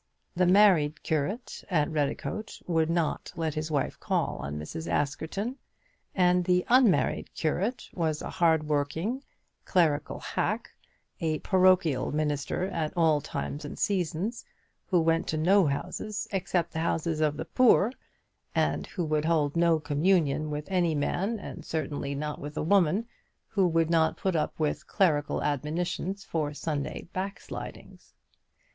The 0.35 0.47
married 0.47 1.03
curate 1.03 1.63
at 1.69 1.87
Redicote 1.87 2.59
would 2.65 2.89
not 2.89 3.31
let 3.35 3.53
his 3.53 3.69
wife 3.69 3.99
call 3.99 4.37
on 4.37 4.57
Mrs. 4.57 4.89
Askerton, 4.89 5.57
and 6.15 6.43
the 6.43 6.65
unmarried 6.69 7.31
curate 7.35 7.87
was 7.93 8.23
a 8.23 8.31
hard 8.31 8.67
worked, 8.67 8.97
clerical 9.63 10.19
hack, 10.19 10.71
a 11.19 11.37
parochial 11.37 12.11
minister 12.11 12.63
at 12.63 12.97
all 12.97 13.21
times 13.21 13.63
and 13.63 13.77
seasons, 13.77 14.43
who 14.87 14.99
went 14.99 15.27
to 15.27 15.37
no 15.37 15.67
houses 15.67 16.27
except 16.31 16.71
the 16.73 16.79
houses 16.79 17.21
of 17.21 17.37
the 17.37 17.45
poor, 17.45 17.91
and 18.55 18.87
who 18.87 19.05
would 19.05 19.25
hold 19.25 19.53
communion 19.83 20.49
with 20.49 20.71
no 20.71 20.95
man, 20.95 21.37
and 21.37 21.63
certainly 21.63 22.15
with 22.15 22.55
no 22.55 22.63
woman, 22.63 23.05
who 23.49 23.67
would 23.67 23.91
not 23.91 24.17
put 24.17 24.35
up 24.35 24.59
with 24.59 24.87
clerical 24.87 25.43
admonitions 25.43 26.23
for 26.23 26.55
Sunday 26.55 27.07
backslidings. 27.13 28.15